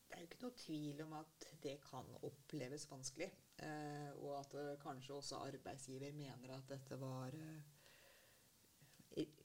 Det 0.08 0.16
er 0.16 0.25
jo 0.25 0.28
ikke 0.28 0.42
noe 0.42 0.58
tvil 0.58 1.04
om 1.06 1.14
at 1.23 1.47
det 1.62 1.78
kan 1.87 2.11
oppleves 2.26 2.85
vanskelig. 2.90 3.30
Eh, 3.59 4.11
og 4.23 4.37
at 4.38 4.55
eh, 4.55 4.77
kanskje 4.83 5.17
også 5.17 5.43
arbeidsgiver 5.49 6.15
mener 6.15 6.55
at 6.55 6.69
dette 6.71 6.99
var 7.00 7.35
eh, 7.35 7.79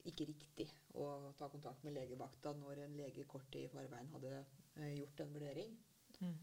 ikke 0.06 0.28
riktig 0.28 0.68
å 1.00 1.32
ta 1.38 1.48
kontakt 1.50 1.82
med 1.82 1.96
legevakta 1.96 2.52
når 2.54 2.84
en 2.84 2.98
lege 2.98 3.26
kort 3.30 3.48
tid 3.52 3.66
i 3.66 3.72
forveien 3.72 4.12
hadde 4.14 4.34
eh, 4.38 4.92
gjort 5.00 5.24
en 5.24 5.32
vurdering. 5.34 5.78
Mm. 6.20 6.36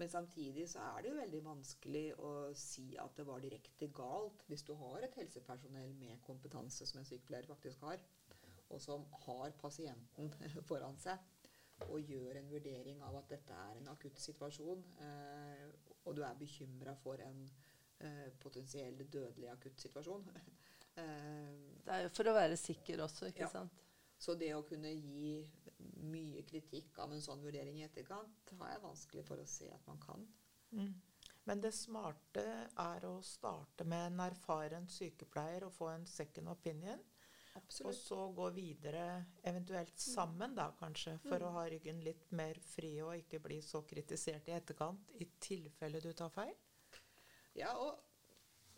Men 0.00 0.08
samtidig 0.08 0.64
så 0.72 0.80
er 0.80 1.02
det 1.02 1.10
jo 1.10 1.18
veldig 1.18 1.40
vanskelig 1.44 2.04
å 2.24 2.30
si 2.56 2.86
at 2.98 3.18
det 3.18 3.26
var 3.28 3.42
direkte 3.44 3.90
galt 3.92 4.46
hvis 4.48 4.64
du 4.64 4.72
har 4.80 5.04
et 5.04 5.18
helsepersonell 5.20 5.92
med 6.00 6.22
kompetanse 6.24 6.86
som 6.88 7.02
en 7.02 7.08
sykepleier 7.08 7.48
faktisk 7.50 7.84
har, 7.84 8.00
og 8.70 8.80
som 8.80 9.04
har 9.26 9.52
pasienten 9.60 10.32
foran 10.70 10.96
seg, 11.02 11.20
og 11.88 12.00
gjør 12.12 12.40
en 12.40 12.50
vurdering 12.50 13.02
av 13.04 13.18
at 13.20 13.30
dette 13.34 13.56
er 13.56 13.78
en 13.80 13.92
akutt 13.92 14.18
situasjon, 14.20 14.82
eh, 15.04 15.89
og 16.10 16.16
du 16.18 16.24
er 16.26 16.38
bekymra 16.38 16.96
for 17.00 17.22
en 17.24 17.44
eh, 18.00 18.26
potensiell 18.42 18.98
dødelig 19.06 19.50
akutt 19.52 19.78
situasjon. 19.80 20.26
eh, 21.00 21.54
Det 21.86 21.94
er 21.94 22.02
jo 22.06 22.12
for 22.16 22.30
å 22.30 22.36
være 22.36 22.58
sikker 22.60 23.04
også, 23.06 23.30
ikke 23.30 23.46
Ja. 23.46 23.52
sant? 23.60 23.86
så 24.20 24.34
det 24.36 24.50
å 24.52 24.64
kunne 24.68 24.90
gi 24.92 25.46
mye 26.12 26.42
kritikk 26.44 26.98
av 27.00 27.12
en 27.14 27.22
sånn 27.24 27.40
vurdering 27.40 27.78
i 27.80 27.86
etterkant, 27.86 28.50
har 28.58 28.74
jeg 28.74 28.82
vanskelig 28.82 29.22
for 29.24 29.40
å 29.40 29.46
se 29.48 29.70
at 29.72 29.86
man 29.88 29.96
kan. 30.02 30.26
Mm. 30.76 30.90
Men 31.48 31.62
det 31.64 31.70
smarte 31.72 32.42
er 32.76 33.06
å 33.08 33.14
starte 33.24 33.86
med 33.88 34.10
en 34.10 34.20
erfaren 34.26 34.84
sykepleier 34.92 35.64
og 35.64 35.72
få 35.72 35.88
en 35.94 36.04
second 36.06 36.52
opinion. 36.52 37.00
Og 37.58 37.94
så 37.94 38.16
gå 38.34 38.46
videre, 38.54 39.24
eventuelt 39.46 39.98
sammen 39.98 40.54
da 40.54 40.68
kanskje, 40.78 41.16
for 41.24 41.42
å 41.42 41.50
ha 41.56 41.64
ryggen 41.70 42.02
litt 42.06 42.28
mer 42.36 42.58
fri 42.62 42.92
og 43.02 43.16
ikke 43.18 43.40
bli 43.42 43.58
så 43.64 43.82
kritisert 43.86 44.48
i 44.50 44.54
etterkant 44.54 45.10
i 45.18 45.26
tilfelle 45.42 46.02
du 46.02 46.12
tar 46.14 46.30
feil. 46.34 46.54
Ja, 47.58 47.72
og 47.74 47.98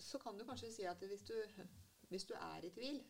så 0.00 0.18
kan 0.22 0.38
du 0.38 0.46
kanskje 0.48 0.72
si 0.72 0.86
at 0.88 1.04
hvis 1.04 1.24
du, 1.28 1.36
hvis 2.08 2.26
du 2.28 2.34
er 2.38 2.64
i 2.64 2.72
tvil, 2.72 3.02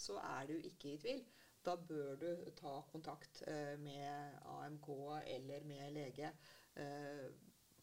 så 0.00 0.16
er 0.22 0.48
du 0.48 0.56
ikke 0.56 0.94
i 0.94 1.00
tvil. 1.02 1.24
Da 1.62 1.76
bør 1.76 2.16
du 2.18 2.30
ta 2.58 2.74
kontakt 2.90 3.42
eh, 3.46 3.76
med 3.78 4.38
AMK 4.50 4.88
eller 5.36 5.66
med 5.68 5.92
lege 5.94 6.32
eh, 6.74 7.28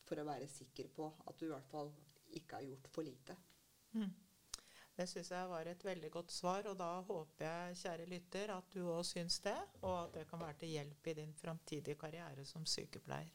for 0.03 0.19
å 0.19 0.25
være 0.27 0.49
sikker 0.51 0.89
på 0.95 1.07
at 1.29 1.37
du 1.39 1.45
i 1.47 1.53
hvert 1.53 1.69
fall 1.69 1.93
ikke 2.35 2.59
har 2.59 2.67
gjort 2.67 2.89
for 2.91 3.07
lite. 3.07 3.37
Mm. 3.95 4.09
Det 4.99 5.05
syns 5.07 5.29
jeg 5.31 5.47
var 5.47 5.67
et 5.71 5.83
veldig 5.85 6.09
godt 6.11 6.31
svar, 6.35 6.65
og 6.67 6.73
da 6.75 6.87
håper 7.07 7.45
jeg, 7.45 7.75
kjære 7.79 8.05
lytter, 8.11 8.51
at 8.51 8.65
du 8.73 8.81
òg 8.91 9.05
syns 9.07 9.37
det, 9.45 9.55
og 9.79 9.93
at 10.01 10.17
det 10.17 10.25
kan 10.27 10.41
være 10.43 10.57
til 10.59 10.73
hjelp 10.73 11.07
i 11.07 11.13
din 11.21 11.31
framtidige 11.39 11.95
karriere 11.95 12.43
som 12.45 12.65
sykepleier. 12.67 13.29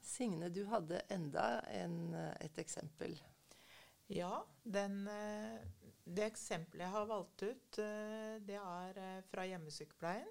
Signe, 0.00 0.48
du 0.48 0.62
hadde 0.72 1.02
enda 1.12 1.60
en, 1.82 2.14
eh, 2.14 2.32
et 2.48 2.64
eksempel. 2.64 3.20
Ja, 4.08 4.32
den, 4.64 5.06
eh, 5.08 5.60
det 6.16 6.26
eksempelet 6.26 6.86
jeg 6.86 6.94
har 6.94 7.08
valgt 7.08 7.42
ut, 7.42 7.78
eh, 7.82 8.36
det 8.46 8.58
er 8.58 9.00
eh, 9.00 9.22
fra 9.30 9.46
hjemmesykepleien. 9.48 10.30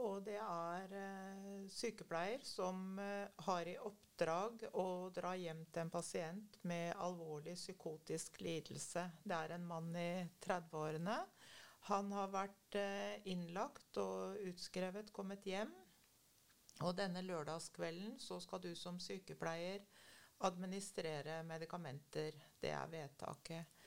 Og 0.00 0.22
det 0.24 0.38
er 0.40 0.94
eh, 0.96 1.66
sykepleier 1.68 2.40
som 2.46 3.00
har 3.44 3.68
i 3.68 3.76
oppdrag 3.76 4.64
å 4.80 4.86
dra 5.12 5.34
hjem 5.36 5.66
til 5.68 5.82
en 5.82 5.92
pasient 5.92 6.56
med 6.68 6.94
alvorlig 6.96 7.56
psykotisk 7.58 8.40
lidelse. 8.40 9.04
Det 9.24 9.36
er 9.36 9.56
en 9.56 9.68
mann 9.68 9.90
i 9.96 10.24
30-årene. 10.46 11.18
Han 11.90 12.12
har 12.12 12.32
vært 12.32 12.76
innlagt 13.28 13.96
og 14.00 14.40
utskrevet, 14.50 15.12
kommet 15.16 15.46
hjem. 15.48 15.72
Og 16.84 16.92
denne 16.96 17.22
lørdagskvelden 17.24 18.18
så 18.20 18.36
skal 18.40 18.60
du 18.64 18.72
som 18.76 19.00
sykepleier 19.00 19.84
administrere 20.48 21.42
medikamenter. 21.44 22.36
Det 22.60 22.72
er 22.72 22.92
vedtaket. 22.92 23.79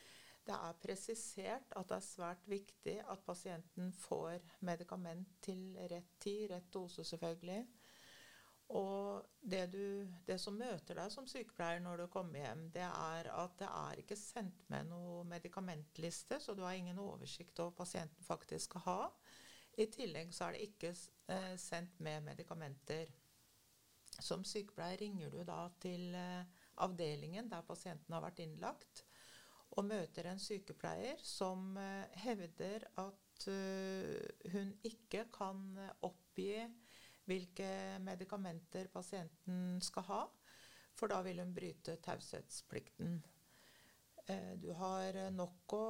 Det 0.43 0.55
er 0.55 0.79
presisert 0.83 1.75
at 1.79 1.88
det 1.88 1.95
er 1.95 2.03
svært 2.03 2.47
viktig 2.51 2.97
at 3.09 3.23
pasienten 3.23 3.93
får 3.95 4.41
medikament 4.67 5.38
til 5.45 5.77
rett 5.91 6.19
tid, 6.19 6.50
rett 6.51 6.67
dose 6.73 7.05
selvfølgelig. 7.07 7.62
Og 8.73 9.25
det, 9.39 9.67
du, 9.73 10.07
det, 10.27 10.39
som 10.41 10.55
møter 10.57 10.97
deg 10.97 11.12
som 11.13 11.27
sykepleier 11.29 11.81
når 11.83 12.03
du 12.03 12.05
kommer 12.12 12.41
hjem, 12.41 12.65
det 12.73 12.85
er 12.85 13.29
at 13.35 13.57
det 13.59 13.69
er 13.69 14.01
ikke 14.01 14.17
sendt 14.17 14.63
med 14.73 14.88
noe 14.89 15.23
medikamentliste, 15.29 16.39
så 16.41 16.55
du 16.55 16.63
har 16.65 16.77
ingen 16.79 17.00
oversikt 17.00 17.59
over 17.59 17.75
hva 17.75 17.83
pasienten 17.83 18.25
faktisk 18.27 18.71
skal 18.71 18.85
ha. 18.88 19.00
I 19.77 19.88
tillegg 19.93 20.33
så 20.33 20.47
er 20.47 20.55
det 20.55 20.67
ikke 20.69 20.93
eh, 20.93 21.53
sendt 21.59 22.00
med 22.05 22.25
medikamenter. 22.25 23.12
Som 24.21 24.43
sykepleier 24.45 25.00
ringer 25.01 25.33
du 25.33 25.41
da 25.45 25.65
til 25.81 26.13
eh, 26.17 26.63
avdelingen 26.85 27.50
der 27.51 27.65
pasienten 27.67 28.13
har 28.13 28.23
vært 28.25 28.41
innlagt, 28.45 29.03
og 29.74 29.86
møter 29.89 30.30
en 30.30 30.42
sykepleier 30.42 31.22
som 31.25 31.77
eh, 31.82 32.18
hevder 32.25 32.86
at 33.01 33.48
uh, 33.50 34.50
hun 34.53 34.72
ikke 34.86 35.25
kan 35.34 35.63
oppgi 36.06 36.62
hvilke 37.27 37.70
medikamenter 38.03 38.89
pasienten 38.94 39.80
skal 39.82 40.06
ha, 40.10 40.24
for 40.94 41.10
da 41.10 41.22
vil 41.25 41.42
hun 41.42 41.53
bryte 41.56 41.98
taushetsplikten. 42.03 43.22
Eh, 44.25 44.53
du 44.56 44.70
har 44.80 45.18
nok 45.36 45.74
å 45.75 45.86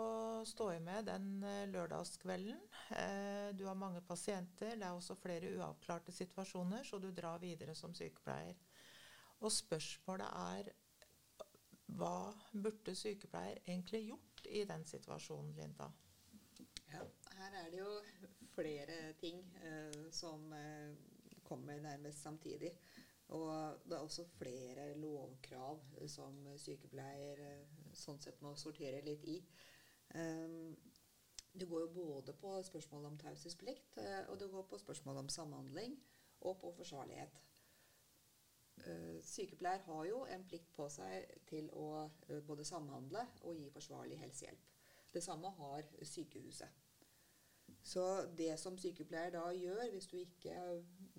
stå 0.47 0.71
i 0.73 0.79
med 0.81 1.05
den 1.05 1.43
eh, 1.45 1.67
lørdagskvelden. 1.69 2.61
Eh, 2.97 3.49
du 3.53 3.67
har 3.67 3.77
mange 3.77 4.01
pasienter. 4.01 4.73
Det 4.73 4.87
er 4.87 4.95
også 4.95 5.19
flere 5.21 5.51
uavklarte 5.53 6.13
situasjoner, 6.15 6.81
så 6.87 6.97
du 6.97 7.11
drar 7.13 7.41
videre 7.43 7.75
som 7.77 7.93
sykepleier. 7.93 8.57
Og 9.43 9.53
spørsmålet 9.53 10.33
er 10.57 10.71
hva 11.85 12.33
burde 12.53 12.95
sykepleier 12.95 13.59
egentlig 13.65 14.07
gjort 14.07 14.45
i 14.47 14.63
den 14.65 14.85
situasjonen, 14.85 15.53
Linda? 15.57 15.89
Ja, 16.93 17.03
her 17.37 17.57
er 17.59 17.71
det 17.71 17.79
jo 17.79 17.91
flere 18.55 19.13
ting 19.19 19.41
eh, 19.65 20.11
som 20.11 20.53
eh, 20.53 20.93
kommer 21.43 21.79
nærmest 21.81 22.21
samtidig. 22.21 22.71
Og 23.33 23.79
det 23.85 23.95
er 23.97 24.03
også 24.03 24.25
flere 24.37 24.93
lovkrav 24.99 25.79
som 26.07 26.37
sykepleier 26.59 27.39
eh, 27.41 27.77
sånn 27.93 28.21
sett 28.21 28.41
må 28.41 28.55
sortere 28.59 29.01
litt 29.05 29.25
i. 29.29 29.37
Um, 30.13 30.73
det 31.53 31.65
går 31.69 31.83
jo 31.85 31.93
både 31.93 32.33
på 32.37 32.51
spørsmål 32.65 33.05
om 33.11 33.17
taushetsplikt, 33.21 33.99
og 34.29 34.39
det 34.41 34.47
går 34.49 34.63
på 34.69 34.77
spørsmål 34.81 35.19
om 35.21 35.29
samhandling 35.29 35.93
og 36.41 36.57
på 36.61 36.71
forsvarlighet. 36.79 37.37
Uh, 38.83 39.19
sykepleier 39.23 39.83
har 39.85 40.05
jo 40.09 40.23
en 40.33 40.45
plikt 40.49 40.71
på 40.75 40.87
seg 40.91 41.29
til 41.47 41.69
å 41.77 41.89
uh, 42.07 42.39
både 42.47 42.65
samhandle 42.67 43.21
og 43.43 43.59
gi 43.59 43.69
forsvarlig 43.71 44.17
helsehjelp. 44.19 44.71
Det 45.13 45.21
samme 45.23 45.51
har 45.59 45.85
sykehuset. 46.01 46.81
Så 47.83 48.03
det 48.37 48.59
som 48.59 48.77
sykepleier 48.79 49.33
da 49.35 49.43
gjør, 49.51 49.89
hvis 49.91 50.07
du 50.07 50.17
ikke 50.17 50.55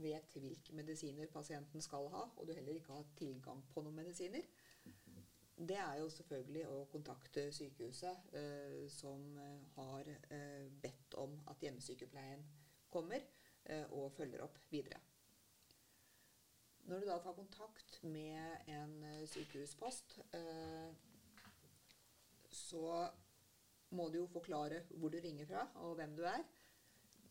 vet 0.00 0.37
hvilke 0.40 0.75
medisiner 0.76 1.28
pasienten 1.32 1.82
skal 1.84 2.08
ha, 2.12 2.25
og 2.37 2.46
du 2.49 2.52
heller 2.52 2.78
ikke 2.78 2.96
har 2.96 3.11
tilgang 3.18 3.61
på 3.73 3.84
noen 3.84 3.99
medisiner, 4.00 4.46
det 5.54 5.76
er 5.78 5.99
jo 6.00 6.08
selvfølgelig 6.11 6.64
å 6.66 6.78
kontakte 6.90 7.46
sykehuset, 7.54 8.30
eh, 8.34 8.80
som 8.90 9.37
har 9.76 10.08
eh, 10.11 10.66
bedt 10.82 11.14
om 11.20 11.37
at 11.52 11.62
hjemmesykepleien 11.62 12.42
kommer 12.90 13.23
eh, 13.62 13.84
og 13.92 14.12
følger 14.16 14.42
opp 14.42 14.58
videre. 14.73 14.99
Når 16.84 17.00
du 17.00 17.06
da 17.08 17.16
tar 17.18 17.32
kontakt 17.32 18.02
med 18.04 18.68
en 18.68 19.02
eh, 19.02 19.28
sykehuspost, 19.28 20.18
eh, 20.36 20.90
så 22.50 23.08
må 23.90 24.08
du 24.08 24.18
jo 24.18 24.26
forklare 24.26 24.82
hvor 24.90 25.08
du 25.08 25.16
ringer 25.24 25.46
fra, 25.46 25.64
og 25.74 25.94
hvem 25.94 26.16
du 26.16 26.22
er. 26.28 26.44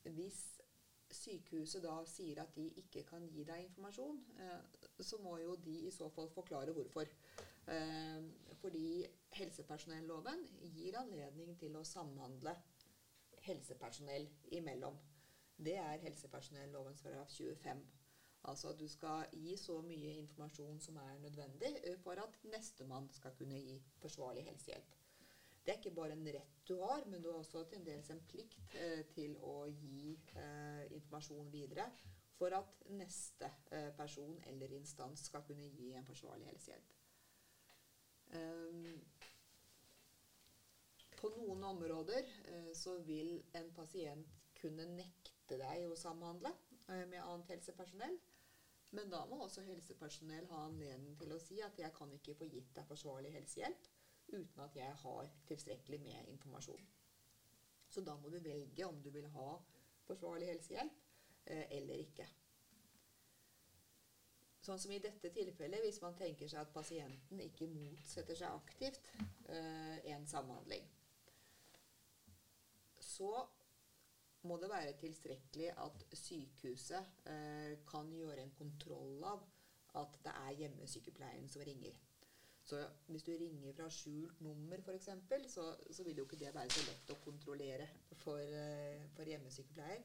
Hvis 0.04 0.40
sykehuset 1.14 1.84
da 1.84 2.00
sier 2.10 2.42
at 2.42 2.56
de 2.56 2.66
ikke 2.82 3.04
kan 3.06 3.30
gi 3.30 3.46
deg 3.46 3.68
informasjon, 3.68 4.26
eh, 4.42 4.90
så 5.00 5.22
må 5.22 5.38
jo 5.38 5.56
de 5.56 5.78
i 5.86 5.92
så 5.92 6.10
fall 6.10 6.30
forklare 6.34 6.74
hvorfor. 6.74 7.06
Fordi 8.60 9.06
helsepersonelloven 9.38 10.42
gir 10.76 10.98
anledning 11.00 11.54
til 11.60 11.78
å 11.80 11.84
samhandle 11.88 12.52
helsepersonell 13.46 14.28
imellom. 14.58 14.98
Det 15.56 15.78
er 15.80 16.02
helsepersonellovens 16.04 17.02
paragraf 17.06 17.32
25. 17.32 17.86
Altså 18.52 18.74
at 18.74 18.80
du 18.80 18.88
skal 18.92 19.30
gi 19.32 19.56
så 19.58 19.78
mye 19.82 20.18
informasjon 20.20 20.80
som 20.84 20.98
er 21.00 21.20
nødvendig 21.24 21.72
eh, 21.84 22.00
for 22.04 22.20
at 22.20 22.40
nestemann 22.44 23.10
skal 23.12 23.36
kunne 23.38 23.60
gi 23.60 23.78
forsvarlig 24.02 24.44
helsehjelp. 24.50 24.96
Det 25.66 25.72
er 25.72 25.78
ikke 25.80 25.96
bare 25.96 26.12
en 26.12 26.28
rett 26.28 26.58
du 26.68 26.76
har, 26.82 27.06
men 27.08 27.24
du 27.24 27.30
har 27.32 27.38
også 27.40 27.64
til 27.72 27.86
dels 27.86 28.10
en 28.12 28.24
plikt 28.28 28.76
eh, 28.76 29.06
til 29.16 29.38
å 29.40 29.64
gi 29.72 30.18
eh, 30.36 30.92
informasjon 30.92 31.52
videre 31.54 31.88
for 32.36 32.56
at 32.58 32.84
neste 32.90 33.48
eh, 33.72 33.92
person 33.96 34.36
eller 34.52 34.76
instans 34.76 35.24
skal 35.30 35.46
kunne 35.48 35.70
gi 35.78 35.94
en 35.96 36.06
forsvarlig 36.06 36.52
helsehjelp. 36.52 36.92
Um, 38.34 39.00
på 41.24 41.30
noen 41.38 41.64
områder 41.64 42.28
eh, 42.52 42.72
så 42.76 42.98
vil 43.08 43.38
en 43.56 43.70
pasient 43.76 44.32
kunne 44.58 44.88
nekte 44.98 45.56
deg 45.62 45.86
å 45.88 45.96
samhandle 45.96 46.52
eh, 46.90 47.06
med 47.08 47.22
annet 47.22 47.54
helsepersonell. 47.54 48.18
Men 48.94 49.10
da 49.10 49.24
må 49.26 49.40
også 49.42 49.64
helsepersonell 49.66 50.46
ha 50.52 50.66
anledning 50.68 51.16
til 51.18 51.34
å 51.34 51.40
si 51.42 51.58
at 51.66 51.80
jeg 51.82 51.94
kan 51.98 52.12
ikke 52.14 52.36
få 52.38 52.50
gitt 52.52 52.70
deg 52.76 52.86
forsvarlig 52.90 53.32
helsehjelp 53.34 53.88
uten 54.34 54.62
at 54.66 54.76
jeg 54.78 55.00
har 55.02 55.32
tilstrekkelig 55.50 56.00
med 56.04 56.30
informasjon. 56.36 56.86
Så 57.90 58.02
da 58.06 58.16
må 58.18 58.30
du 58.30 58.38
velge 58.42 58.86
om 58.86 59.02
du 59.02 59.10
vil 59.14 59.28
ha 59.34 59.50
forsvarlig 60.08 60.52
helsehjelp 60.52 61.02
eh, 61.46 61.66
eller 61.80 62.06
ikke. 62.06 62.28
Sånn 64.64 64.80
som 64.80 64.94
i 64.96 65.02
dette 65.04 65.34
tilfellet, 65.36 65.82
hvis 65.84 66.00
man 66.06 66.16
tenker 66.16 66.48
seg 66.48 66.62
at 66.62 66.72
pasienten 66.76 67.42
ikke 67.44 67.68
motsetter 67.68 68.38
seg 68.40 68.54
aktivt 68.62 69.10
eh, 69.52 69.98
en 70.14 70.30
samhandling, 70.30 70.86
så 73.04 73.34
må 74.44 74.58
det 74.60 74.70
være 74.70 74.96
tilstrekkelig 75.00 75.70
at 75.86 76.06
sykehuset 76.20 77.28
eh, 77.32 77.76
kan 77.88 78.10
gjøre 78.12 78.44
en 78.44 78.56
kontroll 78.58 79.24
av 79.28 79.46
at 80.02 80.18
det 80.26 80.34
er 80.48 80.58
hjemmesykepleien 80.64 81.50
som 81.50 81.64
ringer. 81.66 82.00
Så 82.64 82.80
hvis 83.08 83.24
du 83.24 83.32
ringer 83.32 83.74
fra 83.76 83.90
skjult 83.92 84.42
nummer 84.42 84.80
f.eks., 84.80 85.10
så, 85.52 85.66
så 85.92 86.04
vil 86.04 86.18
jo 86.18 86.24
ikke 86.24 86.40
det 86.40 86.54
være 86.56 86.72
så 86.72 86.86
lett 86.88 87.12
å 87.12 87.20
kontrollere 87.24 87.88
for, 88.24 88.40
eh, 88.40 89.04
for 89.16 89.28
hjemmesykepleier. 89.28 90.04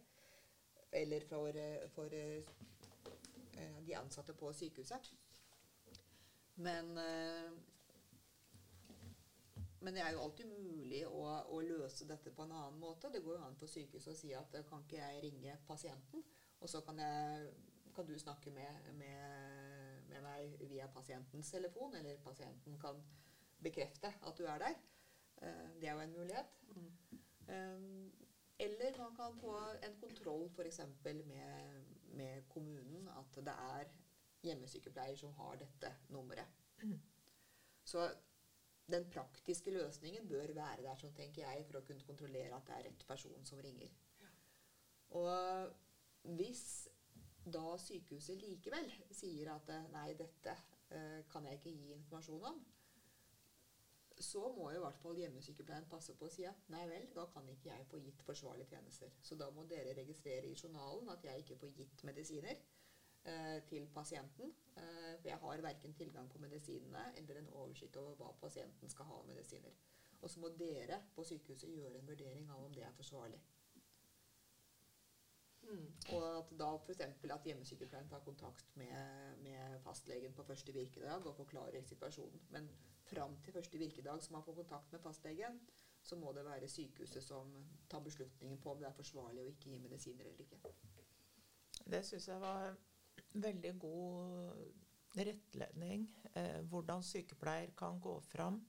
Eller 0.99 1.25
for, 1.29 1.55
eh, 1.55 1.85
for 1.93 2.15
uh, 2.15 3.81
de 3.87 3.97
ansatte 3.97 4.35
på 4.35 4.53
sykehuset. 4.57 5.11
Men, 6.57 6.95
men 9.81 9.95
det 9.95 10.03
er 10.03 10.13
jo 10.15 10.25
alltid 10.25 10.51
mulig 10.51 11.05
å, 11.07 11.23
å, 11.55 11.61
løse 11.63 12.07
dette 12.09 12.33
på 12.35 12.45
en 12.45 12.55
annen 12.57 12.79
måte. 12.83 13.11
Det 13.15 13.23
går 13.25 13.39
jo 13.39 13.45
an 13.47 13.59
på 13.61 13.69
sykehuset 13.71 14.13
å 14.13 14.19
si 14.19 14.33
at 14.35 14.57
kan 14.69 14.83
ikke 14.85 14.99
jeg 14.99 15.23
ringe 15.23 15.59
pasienten, 15.69 16.25
og 16.59 16.71
så 16.71 16.83
kan, 16.87 16.99
jeg, 16.99 17.53
kan 17.95 18.09
du 18.09 18.17
snakke 18.19 18.51
med, 18.55 18.91
med 18.99 19.99
med 20.09 20.25
meg 20.25 20.69
via 20.71 20.87
pasientens 20.93 21.51
telefon, 21.51 21.95
eller 21.95 22.21
pasienten 22.25 22.79
kan 22.81 23.01
bekrefte 23.63 24.13
at 24.27 24.39
du 24.39 24.47
er 24.47 24.63
der. 24.63 24.79
Eh, 25.43 25.81
det 25.81 25.89
er 25.89 25.93
jo 25.93 26.01
en 26.01 26.17
mulighet. 26.17 26.55
Mm. 26.77 26.93
Eh, 27.49 27.79
eller 28.59 28.99
man 28.99 29.17
kan 29.17 29.37
få 29.41 29.55
en 29.87 30.01
kontroll 30.01 30.49
f.eks. 30.51 30.81
Med, 31.05 31.85
med 32.19 32.49
kommunen, 32.49 33.09
at 33.09 33.45
det 33.45 33.55
er 33.55 33.93
hjemmesykepleier 34.43 35.17
som 35.17 35.33
har 35.39 35.59
dette 35.61 35.95
nummeret. 36.09 36.47
Mm. 36.83 37.01
Så 37.85 38.09
den 38.93 39.05
praktiske 39.13 39.73
løsningen 39.75 40.29
bør 40.29 40.53
være 40.57 40.83
der, 40.83 40.97
sånn 41.01 41.17
tenker 41.17 41.45
jeg, 41.45 41.67
for 41.69 41.81
å 41.81 41.85
kunne 41.89 42.07
kontrollere 42.09 42.57
at 42.57 42.69
det 42.69 42.77
er 42.77 42.87
rett 42.89 43.05
person 43.09 43.45
som 43.49 43.61
ringer. 43.65 43.93
Og 45.19 46.33
hvis 46.39 46.65
da 47.49 47.77
sykehuset 47.81 48.41
likevel 48.43 48.89
sier 49.15 49.53
at 49.55 49.71
eh, 49.73 49.87
nei, 49.95 50.09
dette 50.19 50.55
eh, 50.93 51.21
kan 51.33 51.47
jeg 51.49 51.61
ikke 51.61 51.73
gi 51.73 51.95
informasjon 51.97 52.49
om, 52.51 52.59
så 54.19 54.43
må 54.57 54.73
i 54.73 54.81
hvert 54.83 54.99
fall 54.99 55.19
hjemmesykepleien 55.21 55.87
passe 55.91 56.17
på 56.19 56.27
å 56.27 56.33
si 56.33 56.45
at 56.49 56.65
nei 56.73 56.83
vel, 56.91 57.07
da 57.15 57.29
kan 57.31 57.47
ikke 57.53 57.71
jeg 57.71 57.87
få 57.93 58.01
gitt 58.03 58.25
forsvarlige 58.27 58.73
tjenester. 58.73 59.13
Så 59.23 59.39
da 59.39 59.47
må 59.55 59.65
dere 59.71 59.95
registrere 59.97 60.49
i 60.49 60.57
journalen 60.59 61.13
at 61.15 61.25
jeg 61.25 61.45
ikke 61.45 61.61
får 61.61 61.77
gitt 61.77 62.05
medisiner 62.09 62.59
til 63.71 63.87
pasienten. 63.95 64.55
Eh, 64.77 65.15
for 65.21 65.29
jeg 65.29 65.39
har 65.43 65.63
verken 65.63 65.95
tilgang 65.95 66.31
på 66.31 66.39
medisinene 66.39 67.05
eller 67.17 67.41
en 67.41 67.53
oversikt 67.63 67.97
over 67.97 68.15
hva 68.19 68.33
pasienten 68.41 68.91
skal 68.91 69.09
ha 69.11 69.21
av 69.21 69.29
medisiner. 69.29 69.75
Og 70.21 70.31
så 70.31 70.41
må 70.41 70.51
dere 70.59 71.01
på 71.15 71.25
sykehuset 71.25 71.71
gjøre 71.71 71.99
en 71.99 72.09
vurdering 72.09 72.51
av 72.51 72.65
om 72.65 72.75
det 72.75 72.85
er 72.87 72.95
forsvarlig. 72.97 73.41
Mm. 75.63 75.87
Og 76.17 76.25
at 76.39 76.53
da 76.61 76.69
f.eks. 76.77 77.01
at 77.35 77.47
hjemmesykepleien 77.47 78.09
tar 78.09 78.23
kontakt 78.25 78.77
med, 78.77 79.37
med, 79.45 79.81
fastlegen 79.85 80.35
på 80.35 80.43
første 80.43 80.73
virkedag 80.73 81.27
og 81.27 81.37
forklarer 81.37 81.85
situasjonen. 81.85 82.41
Men 82.51 82.71
fram 83.05 83.37
til 83.45 83.53
første 83.53 83.79
virkedag 83.79 84.23
som 84.23 84.39
man 84.39 84.45
får 84.45 84.55
kontakt 84.63 84.93
med 84.93 85.01
fastlegen, 85.01 85.61
så 86.03 86.17
må 86.17 86.33
det 86.33 86.45
være 86.45 86.69
sykehuset 86.69 87.23
som 87.23 87.53
tar 87.91 88.01
beslutningen 88.01 88.59
på 88.59 88.73
om 88.73 88.79
det 88.79 88.89
er 88.89 88.97
forsvarlig 88.97 89.43
å 89.43 89.51
ikke 89.53 89.71
gi 89.71 89.79
medisiner 89.83 90.25
eller 90.25 90.47
ikke. 90.47 90.73
Det 91.91 92.05
syns 92.07 92.29
jeg 92.29 92.41
var 92.41 92.77
veldig 93.33 93.75
god 93.79 95.19
rettledning 95.19 96.07
eh, 96.35 96.61
hvordan 96.71 97.03
sykepleier 97.03 97.73
kan 97.77 98.01
gå 98.01 98.19
fram 98.29 98.61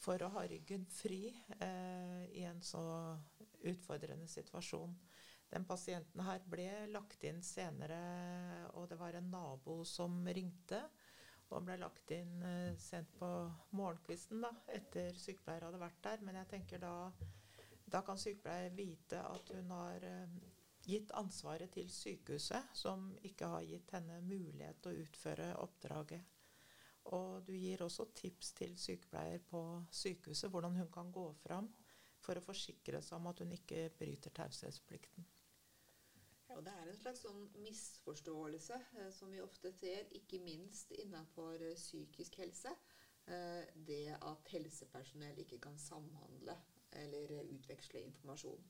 for 0.00 0.22
å 0.24 0.30
ha 0.36 0.44
ryggen 0.48 0.86
fri 0.88 1.28
eh, 1.60 2.24
i 2.32 2.44
en 2.48 2.62
så 2.64 2.82
utfordrende 3.68 4.28
situasjon. 4.28 4.94
Den 5.50 5.66
pasienten 5.66 6.22
her 6.24 6.42
ble 6.46 6.68
lagt 6.92 7.24
inn 7.26 7.42
senere, 7.42 8.00
og 8.78 8.88
det 8.90 8.98
var 9.00 9.18
en 9.18 9.30
nabo 9.32 9.80
som 9.84 10.22
ringte. 10.26 10.84
Og 11.50 11.64
ble 11.66 11.74
lagt 11.82 12.12
inn 12.14 12.44
eh, 12.46 12.76
sent 12.78 13.10
på 13.18 13.28
morgenkvisten 13.74 14.44
da, 14.44 14.52
etter 14.70 15.16
sykepleier 15.18 15.66
hadde 15.66 15.82
vært 15.82 15.98
der. 16.06 16.22
Men 16.22 16.38
jeg 16.38 16.50
tenker 16.52 16.82
da, 16.84 16.94
da 17.90 18.04
kan 18.06 18.20
sykepleier 18.22 18.70
vite 18.76 19.18
at 19.26 19.50
hun 19.56 19.74
har 19.74 20.06
eh, 20.06 20.36
gitt 20.86 21.12
ansvaret 21.18 21.72
til 21.74 21.90
sykehuset, 21.92 22.74
som 22.74 23.10
ikke 23.26 23.48
har 23.52 23.66
gitt 23.68 23.90
henne 23.96 24.20
mulighet 24.24 24.80
til 24.82 24.92
å 24.92 25.04
utføre 25.04 25.48
oppdraget. 25.62 26.22
Og 27.10 27.42
du 27.46 27.52
gir 27.56 27.82
også 27.82 28.10
tips 28.14 28.52
til 28.58 28.76
sykepleier 28.78 29.42
på 29.50 29.60
sykehuset 29.90 30.50
hvordan 30.52 30.76
hun 30.76 30.90
kan 30.92 31.12
gå 31.12 31.26
fram 31.42 31.70
for 32.20 32.36
å 32.36 32.44
forsikre 32.44 33.00
seg 33.02 33.16
om 33.16 33.30
at 33.30 33.40
hun 33.40 33.52
ikke 33.56 33.88
bryter 33.98 34.34
taushetsplikten. 34.36 35.26
Og 36.50 36.64
det 36.66 36.72
er 36.76 36.88
en 36.90 36.98
slags 36.98 37.22
sånn 37.24 37.44
misforståelse 37.62 38.76
eh, 38.98 39.10
som 39.14 39.30
vi 39.32 39.40
ofte 39.40 39.70
ser, 39.72 40.08
ikke 40.18 40.42
minst 40.42 40.90
innenfor 40.98 41.62
eh, 41.62 41.78
psykisk 41.78 42.40
helse. 42.42 42.74
Eh, 43.30 43.62
det 43.86 44.16
at 44.18 44.50
helsepersonell 44.52 45.38
ikke 45.44 45.60
kan 45.62 45.78
samhandle 45.78 46.56
eller 47.00 47.36
utveksle 47.54 48.02
informasjon. 48.02 48.66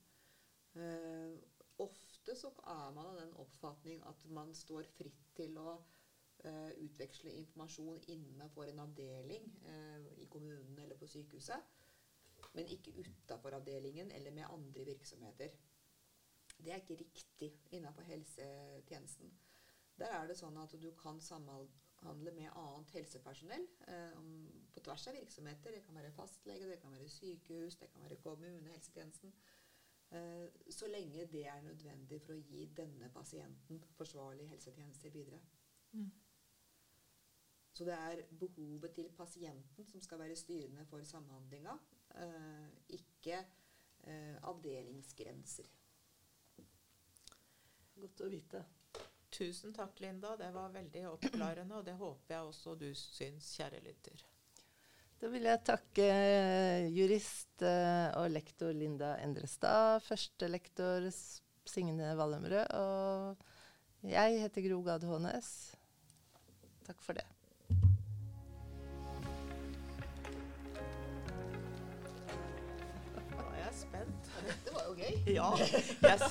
Eh, 0.76 1.38
ofte 1.84 2.36
så 2.36 2.50
er 2.72 2.92
man 2.96 3.06
av 3.06 3.18
den 3.20 3.32
oppfatning 3.42 4.02
at 4.08 4.24
man 4.36 4.54
står 4.54 4.88
fritt 4.96 5.24
til 5.36 5.58
å 5.60 5.74
uh, 5.76 6.70
utveksle 6.84 7.32
informasjon 7.40 8.00
innenfor 8.14 8.70
en 8.70 8.82
avdeling 8.84 9.48
uh, 9.66 10.06
i 10.20 10.28
kommunen 10.32 10.78
eller 10.78 10.98
på 11.00 11.08
sykehuset, 11.10 11.76
men 12.56 12.70
ikke 12.74 12.96
utafor 13.00 13.56
avdelingen 13.58 14.10
eller 14.16 14.34
med 14.34 14.48
andre 14.50 14.84
virksomheter. 14.84 15.54
Det 16.60 16.72
er 16.72 16.82
ikke 16.82 17.00
riktig 17.00 17.52
innenfor 17.70 18.02
helsetjenesten. 18.08 19.30
Der 20.00 20.16
er 20.16 20.26
det 20.28 20.36
sånn 20.38 20.56
at 20.60 20.72
du 20.80 20.90
kan 20.96 21.20
samhandle 21.20 22.32
med 22.36 22.48
annet 22.56 22.92
helsepersonell 22.96 23.66
uh, 23.88 24.20
på 24.74 24.84
tvers 24.84 25.08
av 25.10 25.16
virksomheter. 25.18 25.76
Det 25.76 25.84
kan 25.86 25.98
være 26.00 26.12
fastlege, 26.16 26.68
det 26.68 26.80
kan 26.82 26.94
være 26.96 27.08
sykehus, 27.08 27.76
det 27.80 27.90
kan 27.92 28.04
være 28.06 28.20
kommunehelsetjenesten. 28.24 29.34
Eh, 29.34 29.59
så 30.70 30.88
lenge 30.90 31.26
det 31.30 31.44
er 31.46 31.60
nødvendig 31.62 32.16
for 32.24 32.34
å 32.34 32.42
gi 32.42 32.64
denne 32.76 33.10
pasienten 33.14 33.78
forsvarlige 33.94 34.50
helsetjenester 34.50 35.12
videre. 35.14 35.38
Mm. 35.92 36.10
Så 37.72 37.84
det 37.84 37.94
er 37.94 38.22
behovet 38.40 38.92
til 38.92 39.10
pasienten 39.16 39.86
som 39.86 40.02
skal 40.02 40.18
være 40.18 40.36
styrende 40.36 40.86
for 40.90 41.04
samhandlinga, 41.06 41.76
eh, 42.14 42.66
ikke 42.98 43.38
eh, 43.38 44.36
avdelingsgrenser. 44.42 45.70
Godt 47.94 48.20
å 48.26 48.28
vite. 48.32 48.64
Tusen 49.30 49.72
takk, 49.72 50.00
Linda. 50.00 50.34
Det 50.36 50.50
var 50.54 50.74
veldig 50.74 51.06
oppklarende, 51.12 51.78
og 51.78 51.86
det 51.86 51.94
håper 51.94 52.34
jeg 52.34 52.50
også 52.50 52.74
du 52.74 52.88
syns, 52.94 53.54
kjære 53.56 53.80
lytter. 53.86 54.29
Da 55.20 55.28
vil 55.28 55.44
jeg 55.44 55.61
takke 55.68 56.04
eh, 56.09 56.87
jurist 56.96 57.61
eh, 57.61 58.06
og 58.16 58.30
lektor 58.33 58.72
Linda 58.72 59.18
Endrestad, 59.20 60.00
førstelektor 60.06 61.04
Signe 61.68 62.14
Wallemrød, 62.16 62.72
og 62.72 64.09
jeg 64.09 64.38
heter 64.40 64.64
Gro 64.64 64.78
Gad 64.87 65.04
Hånes. 65.04 65.50
Takk 66.88 67.04
for 67.04 67.20
det. 67.20 67.26
Nå 73.28 73.44
er 73.44 73.61
jeg 73.61 73.76
spent. 73.83 74.33
Dette 74.48 74.72
var 74.78 74.88
jo 74.88 74.96
gøy. 75.02 75.20
Ja. 75.37 75.50
Jeg 75.61 76.16